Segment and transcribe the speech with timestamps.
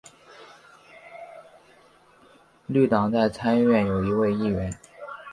[2.65, 4.75] 绿党在参议院有一位议员。